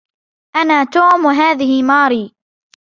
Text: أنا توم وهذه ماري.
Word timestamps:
أنا 0.55 0.83
توم 0.83 1.25
وهذه 1.25 1.83
ماري. 1.83 2.33